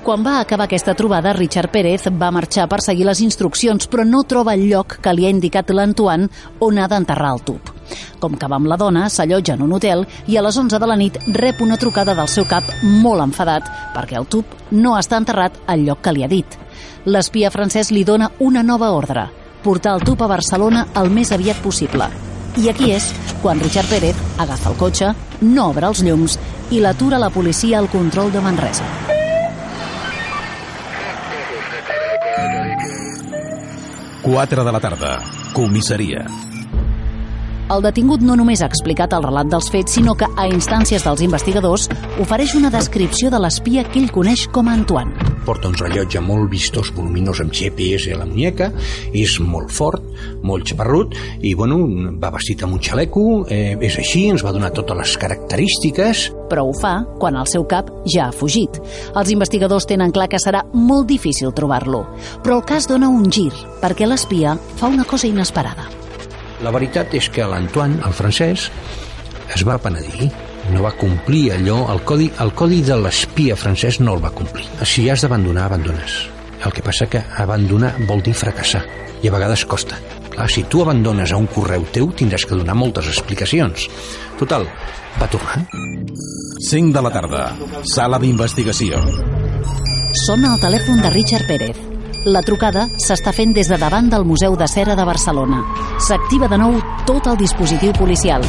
Quan 0.01 0.23
va 0.25 0.39
acabar 0.39 0.65
aquesta 0.65 0.95
trobada, 0.97 1.29
Richard 1.37 1.69
Pérez 1.69 2.07
va 2.17 2.31
marxar 2.33 2.63
per 2.65 2.79
seguir 2.81 3.05
les 3.05 3.19
instruccions, 3.21 3.85
però 3.85 4.01
no 4.01 4.23
troba 4.25 4.55
el 4.57 4.63
lloc 4.65 4.95
que 4.97 5.11
li 5.13 5.27
ha 5.27 5.29
indicat 5.29 5.69
l'Antoine 5.69 6.25
on 6.59 6.79
ha 6.81 6.87
d'enterrar 6.89 7.35
el 7.35 7.43
tub. 7.45 7.69
Com 8.19 8.33
que 8.33 8.49
va 8.49 8.57
amb 8.57 8.65
la 8.71 8.79
dona, 8.81 9.03
s'allotja 9.13 9.53
en 9.53 9.61
un 9.61 9.75
hotel 9.77 10.07
i 10.25 10.39
a 10.39 10.41
les 10.41 10.57
11 10.57 10.79
de 10.81 10.89
la 10.89 10.97
nit 10.97 11.19
rep 11.37 11.61
una 11.61 11.77
trucada 11.77 12.15
del 12.17 12.31
seu 12.33 12.47
cap 12.49 12.65
molt 12.81 13.21
enfadat 13.27 13.69
perquè 13.93 14.17
el 14.17 14.25
tub 14.25 14.57
no 14.71 14.95
està 14.97 15.21
enterrat 15.21 15.61
al 15.67 15.85
lloc 15.85 16.01
que 16.01 16.15
li 16.17 16.25
ha 16.25 16.31
dit. 16.31 16.57
L'espia 17.05 17.53
francès 17.53 17.93
li 17.93 18.01
dona 18.03 18.31
una 18.39 18.65
nova 18.65 18.89
ordre, 18.97 19.27
portar 19.61 19.93
el 19.99 20.05
tub 20.07 20.25
a 20.25 20.31
Barcelona 20.33 20.87
el 20.97 21.13
més 21.13 21.29
aviat 21.29 21.61
possible. 21.61 22.09
I 22.57 22.73
aquí 22.73 22.89
és 22.97 23.13
quan 23.45 23.61
Richard 23.61 23.93
Pérez 23.93 24.17
agafa 24.41 24.73
el 24.73 24.81
cotxe, 24.81 25.13
no 25.45 25.69
obre 25.69 25.93
els 25.93 26.01
llums 26.01 26.41
i 26.71 26.81
l'atura 26.81 27.21
la 27.21 27.29
policia 27.29 27.77
al 27.77 27.93
control 27.93 28.33
de 28.33 28.41
Manresa. 28.41 29.10
Quatre 34.21 34.63
de 34.63 34.71
la 34.71 34.79
tarda. 34.79 35.15
Comissaria. 35.51 36.27
El 37.73 37.81
detingut 37.81 38.21
no 38.21 38.35
només 38.37 38.61
ha 38.61 38.67
explicat 38.69 39.15
el 39.17 39.23
relat 39.25 39.49
dels 39.49 39.71
fets, 39.73 39.95
sinó 39.97 40.13
que, 40.13 40.29
a 40.37 40.45
instàncies 40.45 41.07
dels 41.07 41.23
investigadors, 41.25 41.87
ofereix 42.21 42.53
una 42.59 42.69
descripció 42.69 43.33
de 43.33 43.41
l'espia 43.41 43.81
que 43.87 43.97
ell 44.03 44.13
coneix 44.13 44.45
com 44.53 44.69
a 44.69 44.77
Antoine. 44.77 45.20
Porta 45.45 45.69
un 45.71 45.75
rellotge 45.77 46.21
molt 46.21 46.51
vistós, 46.51 46.91
voluminós, 46.93 47.39
amb 47.41 47.53
GPS 47.55 48.11
a 48.13 48.19
la 48.19 48.27
muñeca, 48.29 48.69
és 49.17 49.33
molt 49.41 49.71
fort, 49.73 50.03
molt 50.45 50.67
xaparrut, 50.69 51.15
i, 51.41 51.55
bueno, 51.57 51.79
va 52.21 52.29
vestit 52.35 52.61
amb 52.61 52.77
un 52.77 52.83
xaleco, 52.83 53.23
eh, 53.49 53.73
és 53.81 53.97
així, 53.97 54.27
ens 54.29 54.45
va 54.45 54.53
donar 54.53 54.69
totes 54.75 54.97
les 54.97 55.15
característiques. 55.17 56.27
Però 56.51 56.67
ho 56.67 56.75
fa 56.77 56.99
quan 57.17 57.39
el 57.39 57.49
seu 57.49 57.65
cap 57.65 57.89
ja 58.05 58.27
ha 58.27 58.35
fugit. 58.35 58.77
Els 59.15 59.33
investigadors 59.33 59.89
tenen 59.89 60.13
clar 60.13 60.29
que 60.29 60.41
serà 60.41 60.61
molt 60.73 61.09
difícil 61.09 61.55
trobar-lo. 61.57 62.05
Però 62.43 62.59
el 62.59 62.67
cas 62.67 62.87
dona 62.91 63.09
un 63.09 63.25
gir, 63.31 63.51
perquè 63.81 64.05
l'espia 64.05 64.53
fa 64.77 64.91
una 64.93 65.07
cosa 65.09 65.27
inesperada. 65.31 65.89
La 66.61 66.69
veritat 66.69 67.15
és 67.17 67.31
que 67.33 67.47
l'Antoine, 67.49 67.97
el 68.05 68.13
francès, 68.13 68.69
es 69.55 69.65
va 69.65 69.81
penedir 69.81 70.29
no 70.69 70.83
va 70.85 70.93
complir 70.93 71.51
allò, 71.55 71.79
el 71.93 72.03
codi, 72.05 72.29
el 72.43 72.53
codi 72.53 72.81
de 72.85 72.97
l'espia 73.01 73.57
francès 73.57 73.99
no 73.99 74.15
el 74.15 74.23
va 74.23 74.33
complir. 74.35 74.67
Si 74.85 75.09
has 75.09 75.25
d'abandonar, 75.25 75.65
abandones. 75.65 76.21
El 76.63 76.73
que 76.75 76.83
passa 76.85 77.09
que 77.09 77.23
abandonar 77.41 77.95
vol 78.07 78.21
dir 78.21 78.35
fracassar, 78.37 78.83
i 79.21 79.27
a 79.27 79.33
vegades 79.33 79.65
costa. 79.65 79.97
Clar, 80.31 80.47
si 80.49 80.63
tu 80.63 80.81
abandones 80.81 81.33
a 81.33 81.37
un 81.37 81.49
correu 81.51 81.83
teu, 81.91 82.11
tindràs 82.15 82.45
que 82.47 82.55
donar 82.55 82.77
moltes 82.77 83.09
explicacions. 83.11 83.89
Total, 84.39 84.67
va 85.19 85.27
tornar. 85.27 85.65
5 86.69 86.93
de 86.93 87.01
la 87.01 87.11
tarda. 87.11 87.45
Sala 87.83 88.19
d'investigació. 88.21 89.01
Sona 90.25 90.53
el 90.53 90.61
telèfon 90.61 91.01
de 91.01 91.09
Richard 91.09 91.47
Pérez. 91.49 91.87
La 92.31 92.43
trucada 92.45 92.85
s'està 93.01 93.33
fent 93.33 93.55
des 93.57 93.67
de 93.71 93.79
davant 93.81 94.11
del 94.11 94.27
Museu 94.29 94.55
de 94.55 94.67
Cera 94.69 94.95
de 94.95 95.05
Barcelona. 95.07 95.63
S'activa 95.97 96.47
de 96.51 96.59
nou 96.61 96.77
tot 97.07 97.31
el 97.31 97.39
dispositiu 97.41 97.95
policial. 97.97 98.45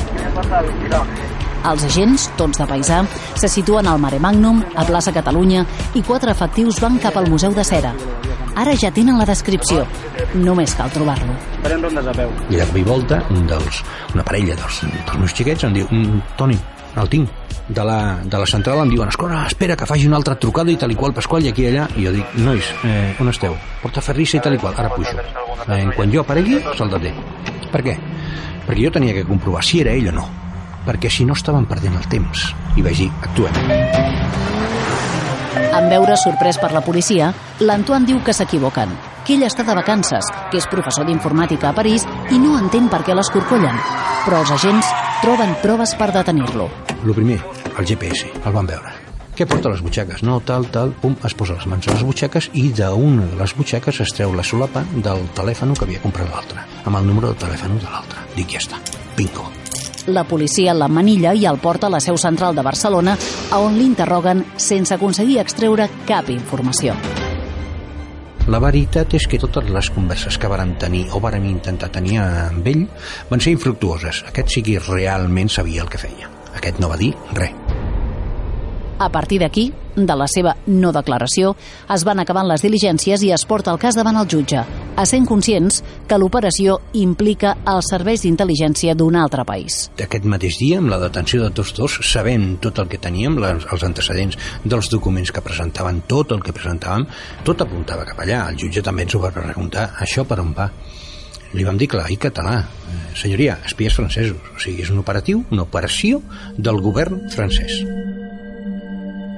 Els 1.63 1.85
agents, 1.87 2.25
tots 2.39 2.59
de 2.59 2.67
paisà, 2.67 3.03
se 3.39 3.49
situen 3.49 3.87
al 3.87 4.01
Mare 4.03 4.19
Magnum, 4.19 4.63
a 4.75 4.85
plaça 4.89 5.13
Catalunya, 5.15 5.63
i 5.95 6.03
quatre 6.03 6.33
efectius 6.35 6.81
van 6.83 6.99
cap 7.03 7.17
al 7.17 7.29
Museu 7.31 7.55
de 7.55 7.65
Cera. 7.65 7.93
Ara 8.59 8.75
ja 8.77 8.91
tenen 8.93 9.17
la 9.21 9.27
descripció. 9.29 9.85
Només 10.35 10.75
cal 10.77 10.91
trobar-lo. 10.93 11.37
Farem 11.63 11.87
rondes 11.87 12.09
a 12.11 12.15
peu. 12.17 12.33
I 12.51 12.59
de 12.59 12.67
cop 12.67 12.81
i 12.81 12.83
volta, 12.89 13.21
un 13.31 13.47
dels, 13.49 13.79
una 14.13 14.25
parella 14.27 14.57
dels, 14.59 14.83
dels 14.91 15.15
meus 15.21 15.37
xiquets 15.39 15.65
em 15.69 15.79
diu 15.79 15.87
mm, 15.89 16.35
Toni, 16.41 16.59
el 17.01 17.09
tinc. 17.15 17.39
De 17.73 17.85
la, 17.87 18.19
de 18.27 18.37
la 18.43 18.47
central 18.51 18.83
em 18.83 18.91
diuen, 18.91 19.09
escolta, 19.09 19.47
espera 19.47 19.77
que 19.79 19.87
faci 19.87 20.09
una 20.11 20.19
altra 20.19 20.35
trucada 20.37 20.73
i 20.73 20.77
tal 20.77 20.91
i 20.93 20.97
qual, 20.99 21.15
Pasqual, 21.17 21.47
i 21.47 21.53
aquí 21.53 21.63
i 21.65 21.71
allà. 21.71 21.87
I 21.97 22.09
jo 22.09 22.13
dic, 22.19 22.35
nois, 22.43 22.73
eh, 22.85 23.15
on 23.23 23.31
esteu? 23.31 23.55
Porta 23.81 24.03
ferrissa 24.05 24.37
i 24.37 24.43
tal 24.45 24.59
i 24.59 24.61
qual, 24.61 24.75
ara 24.77 24.91
pujo. 24.93 25.15
Eh, 25.71 25.85
quan 25.95 26.13
jo 26.13 26.27
aparegui, 26.27 26.59
se'l 26.77 26.91
deté. 26.93 27.15
Per 27.73 27.87
què? 27.87 27.97
Perquè 28.67 28.81
jo 28.83 28.93
tenia 28.99 29.15
que 29.15 29.25
comprovar 29.31 29.63
si 29.65 29.81
era 29.81 29.95
ell 29.95 30.11
o 30.11 30.17
no. 30.19 30.27
Perquè 30.87 31.11
si 31.11 31.25
no 31.29 31.37
estaven 31.39 31.67
perdent 31.71 31.97
el 31.99 32.09
temps. 32.11 32.51
I 32.77 32.83
vaig 32.83 33.05
dir, 33.05 33.11
actuem. 33.23 33.55
En 35.73 35.89
veure 35.89 36.17
sorprès 36.21 36.59
per 36.61 36.73
la 36.75 36.83
policia, 36.85 37.31
l'Antoine 37.65 38.09
diu 38.09 38.19
que 38.25 38.35
s'equivoquen, 38.37 38.91
que 39.25 39.37
ell 39.37 39.47
està 39.47 39.65
de 39.65 39.77
vacances, 39.79 40.27
que 40.51 40.59
és 40.61 40.69
professor 40.69 41.07
d'informàtica 41.09 41.71
a 41.71 41.77
París 41.77 42.05
i 42.31 42.41
no 42.43 42.59
entén 42.59 42.91
per 42.93 43.01
què 43.07 43.17
l'escorcollen. 43.17 43.79
Però 44.27 44.43
els 44.43 44.53
agents 44.59 44.91
troben 45.23 45.55
proves 45.63 45.95
per 45.97 46.11
detenir-lo. 46.13 46.69
Lo 47.07 47.17
primer, 47.17 47.41
el 47.79 47.89
GPS, 47.89 48.29
el 48.45 48.53
van 48.53 48.69
veure. 48.69 48.93
Què 49.33 49.47
porta 49.49 49.71
a 49.71 49.73
les 49.73 49.81
butxaques? 49.81 50.21
No, 50.29 50.41
tal, 50.45 50.67
tal, 50.75 50.93
pum, 51.01 51.15
es 51.25 51.33
posa 51.33 51.57
les 51.57 51.65
mans 51.71 51.89
a 51.89 51.95
les 51.95 52.05
butxaques 52.05 52.51
i 52.53 52.67
d'una 52.77 53.31
de 53.31 53.39
les 53.41 53.55
butxaques 53.57 54.03
es 54.05 54.13
treu 54.13 54.37
la 54.37 54.45
solapa 54.45 54.85
del 54.93 55.25
telèfon 55.39 55.73
que 55.73 55.89
havia 55.89 56.03
comprat 56.05 56.29
l'altre, 56.29 56.67
amb 56.85 57.01
el 57.01 57.09
número 57.09 57.33
de 57.33 57.41
telèfon 57.47 57.81
de 57.81 57.89
l'altre. 57.89 58.29
Dic, 58.37 58.53
ja 58.53 58.61
està, 58.61 58.83
bingo. 59.17 59.49
La 60.07 60.25
policia 60.27 60.75
l'emmanilla 60.75 61.35
i 61.35 61.47
el 61.47 61.61
porta 61.63 61.87
a 61.87 61.93
la 61.95 62.01
seu 62.03 62.17
central 62.19 62.57
de 62.57 62.65
Barcelona, 62.67 63.15
a 63.51 63.61
on 63.63 63.79
l'interroguen 63.79 64.45
sense 64.57 64.95
aconseguir 64.95 65.39
extreure 65.39 65.89
cap 66.09 66.31
informació. 66.35 66.97
La 68.51 68.59
veritat 68.59 69.15
és 69.15 69.29
que 69.31 69.39
totes 69.39 69.69
les 69.71 69.91
converses 69.95 70.35
que 70.35 70.51
varen 70.51 70.75
tenir 70.75 71.05
o 71.15 71.23
vàrem 71.23 71.47
intentar 71.47 71.93
tenir 71.95 72.19
amb 72.25 72.67
ell 72.67 72.89
van 73.31 73.45
ser 73.45 73.55
infructuoses. 73.55 74.25
Aquest 74.33 74.57
sí 74.57 74.67
que 74.67 74.81
realment 74.83 75.53
sabia 75.53 75.87
el 75.87 75.93
que 75.93 76.03
feia. 76.03 76.31
Aquest 76.59 76.83
no 76.83 76.91
va 76.91 76.99
dir 76.99 77.15
res. 77.39 77.62
A 79.03 79.09
partir 79.11 79.41
d'aquí, 79.43 79.65
de 79.97 80.15
la 80.15 80.29
seva 80.31 80.53
no 80.71 80.93
declaració, 80.95 81.57
es 81.91 82.05
van 82.07 82.21
acabant 82.23 82.47
les 82.47 82.63
diligències 82.63 83.25
i 83.27 83.33
es 83.35 83.43
porta 83.51 83.73
el 83.75 83.81
cas 83.83 83.97
davant 83.99 84.15
el 84.21 84.29
jutge, 84.31 84.63
essent 85.03 85.27
conscients 85.27 85.81
que 86.07 86.19
l'operació 86.23 86.77
implica 87.01 87.57
els 87.73 87.91
serveis 87.91 88.23
d'intel·ligència 88.23 88.95
d'un 88.95 89.19
altre 89.19 89.43
país. 89.49 89.89
Aquest 89.99 90.29
mateix 90.31 90.61
dia, 90.61 90.79
amb 90.79 90.93
la 90.93 91.01
detenció 91.03 91.43
de 91.43 91.51
tots 91.51 91.75
dos, 91.75 91.99
sabent 92.07 92.61
tot 92.63 92.79
el 92.79 92.93
que 92.93 93.03
teníem, 93.03 93.41
les, 93.43 93.67
els 93.75 93.87
antecedents 93.91 94.39
dels 94.63 94.93
documents 94.95 95.35
que 95.35 95.43
presentaven, 95.43 96.05
tot 96.07 96.31
el 96.31 96.47
que 96.47 96.55
presentàvem, 96.55 97.09
tot 97.43 97.67
apuntava 97.67 98.07
cap 98.07 98.23
allà. 98.23 98.45
El 98.53 98.63
jutge 98.63 98.87
també 98.87 99.09
ens 99.09 99.19
ho 99.19 99.25
va 99.27 99.35
preguntar, 99.35 99.91
això 99.99 100.23
per 100.23 100.39
on 100.47 100.55
va? 100.55 100.71
Li 101.59 101.67
vam 101.67 101.77
dir 101.77 101.91
clar 101.91 102.07
i 102.15 102.23
català, 102.23 102.61
eh, 102.63 103.05
senyoria, 103.19 103.59
espies 103.67 103.99
francesos, 103.99 104.39
o 104.55 104.63
sigui, 104.63 104.87
és 104.87 104.95
un 104.95 105.03
operatiu, 105.03 105.43
una 105.51 105.67
operació 105.67 106.23
del 106.57 106.79
govern 106.87 107.27
francès. 107.35 107.83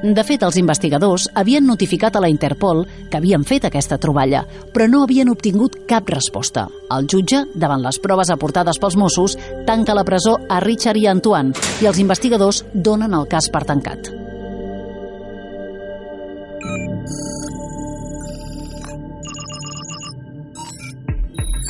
De 0.04 0.20
fet, 0.20 0.42
els 0.44 0.58
investigadors 0.60 1.30
havien 1.40 1.64
notificat 1.64 2.18
a 2.18 2.20
la 2.20 2.28
Interpol 2.28 2.82
que 3.08 3.16
havien 3.16 3.44
fet 3.48 3.64
aquesta 3.64 3.96
troballa, 3.96 4.42
però 4.74 4.84
no 4.90 5.00
havien 5.00 5.30
obtingut 5.32 5.78
cap 5.88 6.12
resposta. 6.12 6.66
El 6.92 7.08
jutge, 7.08 7.46
davant 7.54 7.80
les 7.80 7.98
proves 8.04 8.28
aportades 8.34 8.76
pels 8.82 8.98
Mossos, 9.00 9.38
tanca 9.64 9.96
la 9.96 10.04
presó 10.04 10.36
a 10.44 10.60
Richard 10.60 11.00
i 11.00 11.08
Antoine 11.08 11.56
i 11.80 11.88
els 11.88 12.02
investigadors 12.04 12.66
donen 12.74 13.16
el 13.16 13.24
cas 13.32 13.48
per 13.48 13.64
tancat. 13.64 14.23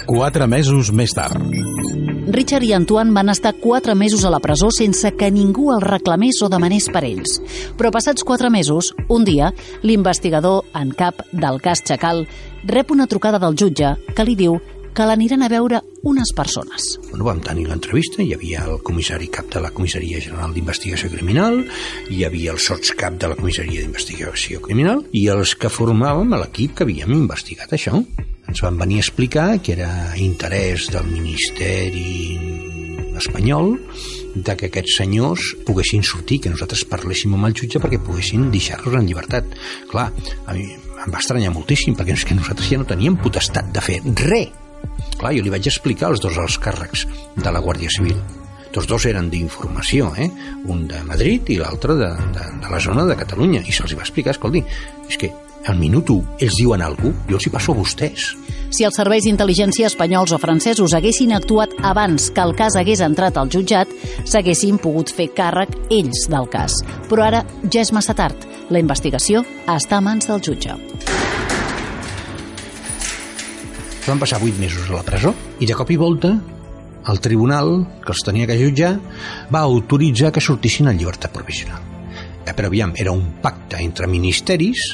Quatre 0.04 0.46
mesos 0.46 0.90
més 0.92 1.14
tard. 1.16 1.40
Richard 2.34 2.64
i 2.66 2.72
Antoine 2.76 3.12
van 3.16 3.30
estar 3.32 3.54
quatre 3.60 3.94
mesos 3.94 4.24
a 4.24 4.30
la 4.32 4.40
presó 4.42 4.68
sense 4.74 5.10
que 5.16 5.30
ningú 5.32 5.70
els 5.72 5.84
reclamés 5.84 6.40
o 6.44 6.50
demanés 6.52 6.90
per 6.92 7.04
ells. 7.08 7.38
Però 7.78 7.92
passats 7.94 8.24
quatre 8.26 8.50
mesos, 8.52 8.92
un 9.08 9.24
dia, 9.24 9.52
l'investigador 9.82 10.66
en 10.76 10.92
cap 10.96 11.22
del 11.32 11.60
cas 11.64 11.84
Chacal 11.84 12.26
rep 12.68 12.92
una 12.92 13.06
trucada 13.08 13.40
del 13.40 13.56
jutge 13.56 13.94
que 14.16 14.26
li 14.28 14.36
diu 14.36 14.58
que 14.94 15.06
l'aniran 15.08 15.42
a 15.42 15.48
veure 15.50 15.80
unes 16.06 16.30
persones. 16.36 16.98
Bueno, 17.08 17.24
vam 17.26 17.40
tenir 17.42 17.64
l'entrevista, 17.70 18.22
hi 18.22 18.34
havia 18.36 18.66
el 18.68 18.78
comissari 18.84 19.30
cap 19.32 19.48
de 19.50 19.64
la 19.64 19.72
Comissaria 19.74 20.20
General 20.22 20.52
d'Investigació 20.54 21.10
Criminal, 21.16 21.64
hi 22.12 22.22
havia 22.28 22.52
el 22.54 22.60
sots 22.62 22.92
cap 22.98 23.16
de 23.18 23.32
la 23.32 23.40
Comissaria 23.40 23.80
d'Investigació 23.82 24.62
Criminal 24.62 25.02
i 25.16 25.26
els 25.32 25.56
que 25.58 25.72
formàvem 25.72 26.36
l'equip 26.38 26.76
que 26.76 26.86
havíem 26.86 27.16
investigat 27.16 27.74
això. 27.74 28.04
Ens 28.48 28.62
van 28.64 28.78
venir 28.78 29.00
a 29.00 29.04
explicar 29.04 29.48
que 29.64 29.74
era 29.76 29.90
interès 30.20 30.90
del 30.92 31.06
Ministeri 31.10 32.38
espanyol 33.18 33.76
de 34.34 34.56
que 34.58 34.66
aquests 34.68 34.98
senyors 34.98 35.52
poguessin 35.66 36.02
sortir, 36.02 36.40
que 36.42 36.50
nosaltres 36.50 36.82
parléssim 36.90 37.36
amb 37.36 37.48
el 37.48 37.54
jutge 37.54 37.80
perquè 37.82 38.00
poguessin 38.02 38.50
deixar-los 38.52 38.98
en 38.98 39.06
llibertat. 39.06 39.54
Clar, 39.90 40.10
a 40.46 40.56
mi 40.56 40.66
em 41.04 41.12
va 41.12 41.20
estranyar 41.20 41.52
moltíssim 41.54 41.96
perquè 41.96 42.16
és 42.16 42.26
que 42.26 42.36
nosaltres 42.36 42.70
ja 42.72 42.80
no 42.80 42.88
teníem 42.88 43.16
potestat 43.20 43.72
de 43.72 43.82
fer 43.84 44.00
res 44.24 44.60
Clar, 45.18 45.32
jo 45.36 45.44
li 45.44 45.52
vaig 45.52 45.68
explicar 45.70 46.10
els 46.12 46.22
dos 46.22 46.36
alts 46.40 46.58
càrrecs 46.60 47.04
de 47.36 47.52
la 47.52 47.62
Guàrdia 47.64 47.92
Civil. 47.92 48.18
Tots 48.74 48.88
dos 48.90 49.06
eren 49.06 49.28
d'informació, 49.30 50.10
eh? 50.18 50.26
un 50.72 50.82
de 50.90 50.98
Madrid 51.06 51.52
i 51.54 51.60
l'altre 51.60 51.94
de, 52.00 52.10
de, 52.34 52.46
de 52.64 52.72
la 52.72 52.80
zona 52.82 53.06
de 53.06 53.16
Catalunya. 53.20 53.62
I 53.62 53.72
se'ls 53.72 53.94
va 53.94 54.02
explicar, 54.02 54.34
escolti, 54.34 54.64
és 55.06 55.20
que 55.20 55.30
al 55.66 55.78
minut 55.80 56.10
1 56.10 56.38
ells 56.44 56.58
diuen 56.60 56.82
cosa, 56.84 57.12
jo 57.28 57.38
els 57.38 57.46
hi 57.46 57.52
passo 57.52 57.72
a 57.72 57.78
vostès. 57.78 58.32
Si 58.74 58.84
els 58.84 58.96
serveis 58.98 59.24
d'intel·ligència 59.24 59.86
espanyols 59.86 60.32
o 60.34 60.38
francesos 60.42 60.94
haguessin 60.96 61.32
actuat 61.32 61.76
abans 61.82 62.30
que 62.34 62.42
el 62.42 62.54
cas 62.58 62.76
hagués 62.76 63.00
entrat 63.04 63.36
al 63.38 63.50
jutjat, 63.52 63.88
s'haguessin 64.26 64.80
pogut 64.82 65.12
fer 65.14 65.28
càrrec 65.36 65.76
ells 65.94 66.26
del 66.28 66.48
cas. 66.50 66.74
Però 67.08 67.22
ara 67.24 67.44
ja 67.70 67.84
és 67.84 67.92
massa 67.94 68.16
tard. 68.18 68.34
La 68.70 68.80
investigació 68.82 69.44
està 69.68 70.00
a 70.00 70.04
mans 70.04 70.26
del 70.26 70.42
jutge. 70.42 70.74
Van 74.04 74.20
passar 74.20 74.42
8 74.42 74.60
mesos 74.60 74.90
a 74.90 74.98
la 74.98 75.06
presó 75.06 75.32
i 75.60 75.70
de 75.70 75.78
cop 75.78 75.94
i 75.94 75.96
volta 75.96 76.34
el 77.08 77.20
tribunal 77.20 77.84
que 78.04 78.12
els 78.12 78.26
tenia 78.26 78.48
que 78.48 78.58
jutjar 78.58 78.94
va 79.52 79.64
autoritzar 79.64 80.32
que 80.32 80.44
sortissin 80.44 80.88
en 80.88 80.98
llibertat 80.98 81.32
provisional. 81.32 81.93
Eh, 82.44 82.52
però 82.52 82.68
aviam, 82.68 82.92
era 82.96 83.12
un 83.12 83.40
pacte 83.42 83.80
entre 83.80 84.08
ministeris 84.10 84.90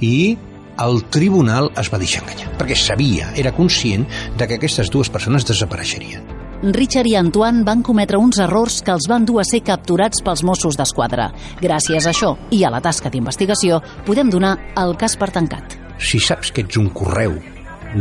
i 0.00 0.36
el 0.78 1.04
tribunal 1.10 1.72
es 1.78 1.90
va 1.90 1.98
deixar 1.98 2.22
enganyar, 2.22 2.52
perquè 2.58 2.76
sabia, 2.78 3.32
era 3.36 3.54
conscient 3.54 4.06
de 4.38 4.46
que 4.46 4.58
aquestes 4.58 4.90
dues 4.94 5.10
persones 5.10 5.46
desapareixerien. 5.46 6.36
Richard 6.74 7.06
i 7.06 7.14
Antoine 7.14 7.62
van 7.62 7.84
cometre 7.86 8.18
uns 8.18 8.40
errors 8.42 8.80
que 8.82 8.90
els 8.90 9.06
van 9.10 9.26
dur 9.26 9.38
a 9.38 9.46
ser 9.46 9.60
capturats 9.66 10.24
pels 10.26 10.42
Mossos 10.42 10.78
d'Esquadra. 10.78 11.28
Gràcies 11.62 12.06
a 12.06 12.10
això 12.10 12.32
i 12.50 12.64
a 12.66 12.70
la 12.74 12.80
tasca 12.82 13.10
d'investigació, 13.14 13.78
podem 14.06 14.30
donar 14.30 14.56
el 14.82 14.96
cas 14.98 15.14
per 15.18 15.30
tancat. 15.34 15.78
Si 16.02 16.18
saps 16.18 16.50
que 16.54 16.66
ets 16.66 16.78
un 16.78 16.90
correu 16.90 17.38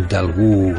d'algú 0.10 0.74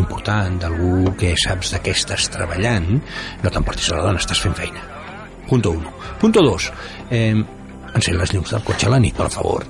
important, 0.00 0.56
d'algú 0.60 1.12
que 1.20 1.34
saps 1.36 1.74
de 1.74 1.82
què 1.84 1.92
estàs 1.92 2.30
treballant, 2.32 2.96
no 3.44 3.52
t'emportis 3.52 3.92
a 3.92 4.00
la 4.00 4.08
dona, 4.08 4.20
estàs 4.22 4.40
fent 4.40 4.56
feina. 4.56 5.01
Punto 5.52 5.70
1. 5.70 5.92
Punto 6.18 6.40
2. 6.40 6.72
Eh, 7.10 7.44
encén 7.92 8.16
les 8.16 8.30
llums 8.32 8.54
del 8.54 8.62
cotxe 8.64 8.86
a 8.88 8.92
la 8.94 8.98
nit, 9.04 9.12
per 9.12 9.26
favor. 9.28 9.66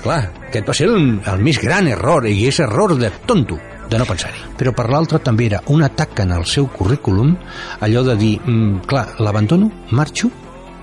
Clar, 0.00 0.22
aquest 0.48 0.70
va 0.70 0.76
ser 0.78 0.86
el, 0.88 1.18
el 1.28 1.42
més 1.44 1.58
gran 1.60 1.90
error, 1.92 2.24
i 2.24 2.46
és 2.48 2.62
error 2.64 2.94
de 2.96 3.10
tonto, 3.28 3.58
de 3.90 4.00
no 4.00 4.06
pensar-hi. 4.08 4.40
Però 4.56 4.72
per 4.72 4.88
l'altre 4.88 5.20
també 5.20 5.50
era 5.50 5.60
un 5.74 5.84
atac 5.84 6.24
en 6.24 6.32
el 6.38 6.48
seu 6.48 6.70
currículum, 6.72 7.34
allò 7.84 8.00
de 8.08 8.16
dir, 8.16 8.32
mm, 8.40 8.86
clar, 8.88 9.04
l'abandono, 9.20 9.68
marxo, 9.92 10.32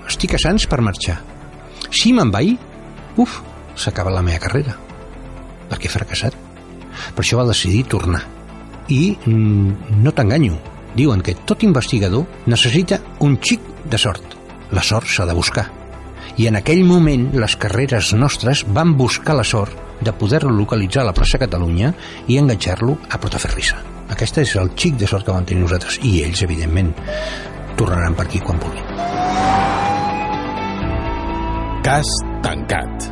estic 0.06 0.38
a 0.38 0.42
Sants 0.44 0.70
per 0.70 0.78
marxar. 0.86 1.18
Si 1.90 2.14
me'n 2.14 2.30
vaig, 2.30 2.54
uf, 3.18 3.40
s'acaba 3.74 4.14
la 4.14 4.22
meva 4.22 4.44
carrera, 4.46 4.76
perquè 5.66 5.90
he 5.90 5.96
fracassat. 5.98 6.38
Per 7.10 7.26
això 7.26 7.42
va 7.42 7.50
decidir 7.50 7.88
tornar. 7.90 8.22
I 8.86 9.16
mm, 9.18 9.98
no 9.98 10.14
t'enganyo, 10.14 10.62
diuen 10.96 11.22
que 11.22 11.34
tot 11.34 11.62
investigador 11.62 12.26
necessita 12.46 13.00
un 13.20 13.38
xic 13.40 13.60
de 13.84 13.98
sort. 13.98 14.36
La 14.72 14.82
sort 14.82 15.08
s'ha 15.08 15.26
de 15.28 15.36
buscar. 15.36 15.68
I 16.40 16.48
en 16.48 16.56
aquell 16.56 16.84
moment 16.88 17.30
les 17.36 17.56
carreres 17.60 18.12
nostres 18.16 18.64
van 18.68 18.96
buscar 18.96 19.36
la 19.36 19.44
sort 19.44 19.76
de 20.02 20.12
poder-lo 20.12 20.50
localitzar 20.50 21.02
a 21.02 21.10
la 21.10 21.14
plaça 21.16 21.38
Catalunya 21.38 21.92
i 22.26 22.38
enganxar-lo 22.40 22.96
a 23.10 23.20
Portaferrissa. 23.20 23.78
Aquest 24.12 24.42
és 24.42 24.56
el 24.60 24.72
xic 24.76 24.98
de 25.00 25.08
sort 25.08 25.26
que 25.26 25.34
van 25.34 25.46
tenir 25.48 25.62
nosaltres 25.64 26.00
i 26.02 26.18
ells, 26.24 26.42
evidentment, 26.44 26.92
tornaran 27.78 28.16
per 28.18 28.26
aquí 28.26 28.42
quan 28.42 28.60
vulguin. 28.60 28.84
Cas 31.82 32.14
tancat. 32.44 33.11